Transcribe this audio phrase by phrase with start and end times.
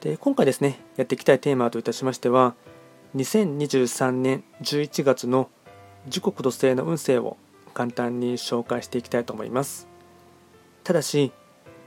[0.00, 2.54] で今回ですねやっていきたいテーマといたしましては
[3.16, 5.48] 2023年11月の
[6.06, 7.36] 時刻土星の運勢を
[7.74, 9.88] 簡単に紹介していきたいと思います。
[10.84, 11.32] ただし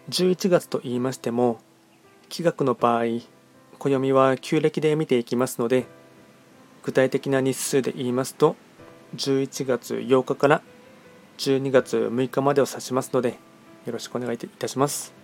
[0.09, 1.59] 11月と言いましても
[2.29, 3.03] 気学の場合
[3.79, 5.85] 暦は旧暦で見ていきますので
[6.84, 8.55] 具体的な日数で言いますと
[9.15, 10.62] 11月8日から
[11.37, 13.39] 12月6日までを指しますので
[13.85, 15.20] よろしくお願いいたします。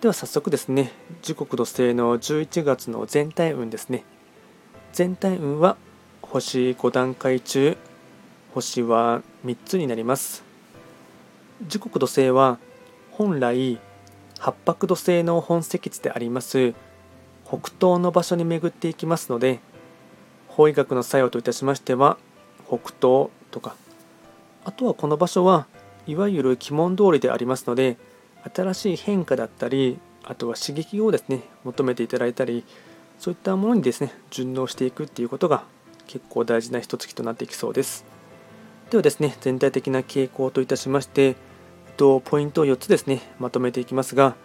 [0.00, 0.92] では早速ですね
[1.22, 4.04] 時刻土星の11月の全体運ですね。
[4.92, 5.78] 全体運は
[6.20, 7.78] 星5段階中
[8.52, 10.44] 星は3つになります。
[11.66, 12.58] 時刻土星は
[13.10, 13.80] 本来
[14.38, 16.74] 八白土星の本石地であります
[17.46, 19.60] 北東の場所に巡っていきますので
[20.48, 22.18] 法医学の作用といたしましては
[22.66, 23.74] 北東とか。
[24.66, 25.66] あとはこの場所は
[26.06, 27.96] いわゆる鬼門通りでありますので
[28.54, 32.64] 新しい変化だったりあとは刺激をですね求めていただいたり
[33.18, 35.64] そういったものにですね順応していくっていうことが
[36.06, 38.04] 結構大事な一月となっていきそうです。
[38.90, 41.34] ではですね全体的な傾向といたしまして
[41.96, 44.36] とポイントを4つですねまとめていきますが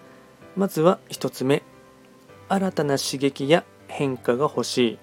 [0.55, 1.61] まずは1つ目
[2.49, 4.99] 新たな刺激や変化が欲しい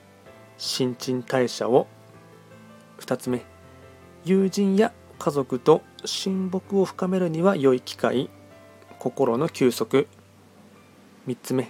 [0.57, 1.87] 新陳代謝を。
[3.01, 3.43] 2つ目
[4.25, 8.31] 友人や家族と親睦を深めるには良い機会。
[8.99, 10.09] 心の休息。
[11.29, 11.69] 3つ目。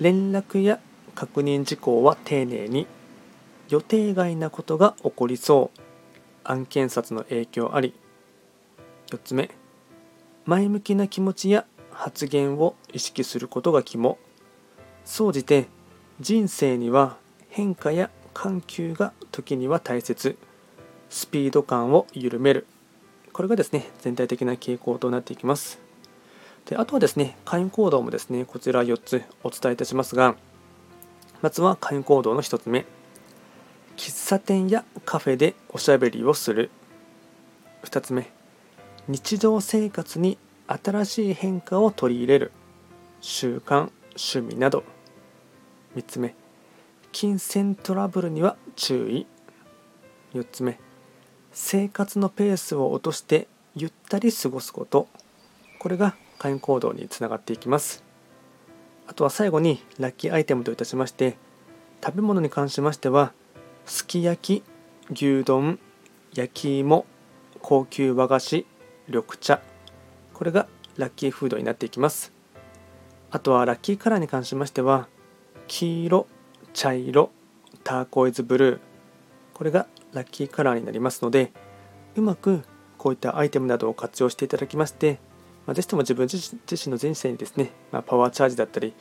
[0.00, 0.80] 連絡や
[1.14, 2.86] 確認事項は丁寧に
[3.68, 5.80] 予定外なことが起こりそう。
[6.42, 7.94] 案件札の影響あり。
[9.08, 9.50] 4つ目。
[10.44, 14.18] 前向きな気持ちや発言を意識することが肝。
[15.04, 15.68] 総じて
[16.18, 17.16] 人生には
[17.48, 20.36] 変化や緩急が時には大切。
[21.10, 22.66] スピード感を緩める。
[23.32, 25.89] これがですね全体的な傾向となっていきます。
[26.70, 30.36] であとはですね、会員行動もですね、こちら4つお伝えいたしますが、
[31.42, 32.86] まずは会員行動の1つ目、
[33.96, 36.70] 喫茶店やカフェでおしゃべりをする。
[37.82, 38.30] 2つ目、
[39.08, 40.38] 日常生活に
[40.68, 42.52] 新しい変化を取り入れる。
[43.20, 44.84] 習慣、趣味など。
[45.96, 46.36] 3つ目、
[47.10, 49.26] 金銭トラブルには注意。
[50.34, 50.78] 4つ目、
[51.50, 55.08] 生活のペースを落としてゆったり過ごすこと。
[55.80, 58.02] これが会員行動につながっていきます。
[59.06, 61.36] あとは最後にラッキーアイテムといたしまして
[62.02, 63.32] 食べ物に関しましては
[63.84, 65.78] すき焼き牛丼
[66.32, 67.04] 焼き芋
[67.60, 68.66] 高級和菓子
[69.08, 69.60] 緑茶。
[70.32, 72.32] これがラッキーフードになっていきます。
[73.30, 75.08] あとはラッキーカラーに関しましては
[75.66, 76.26] 黄色
[76.72, 77.30] 茶色
[77.84, 78.80] ターコイズブルー。
[79.52, 81.52] これがラッキーカラーになりますので
[82.16, 82.62] うまく
[82.96, 85.20] こういったアイテムなどを活用していただきまして
[85.70, 88.92] まあ、ぜひとも自分自身の人生にですね、まあ、パワーチャージだったり、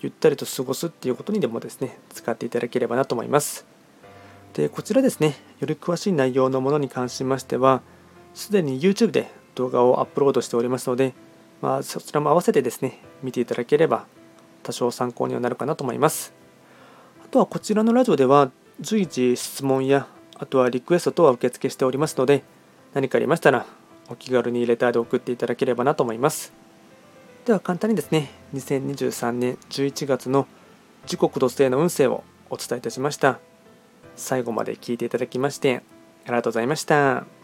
[0.00, 3.64] ゆったりと過ごすっていうことにでもですね、使っていただければなと思います。
[4.52, 7.82] で、こちらですね、より詳しい内容のものに関しましては、
[8.34, 11.14] すでに YouTube で動画をアップロードしておりますので、
[11.62, 14.04] まあ、そちらも合わせてですね、見ていただければ
[14.64, 16.32] 多少参考にはなるかなと思います。
[17.24, 22.42] あとはこちらのラジオでは随時質問や、あとはリクエスト等は受付しておりますので、
[22.92, 23.66] 何かありましたら
[24.08, 26.52] お気軽にレターで送っていただければなと思います。
[27.44, 30.46] では簡単にですね、2023年11月の
[31.06, 33.38] 時刻土星の運勢をお伝えいたしました。
[34.16, 35.82] 最後まで聞いていただきまして
[36.24, 37.37] ありがとうございました。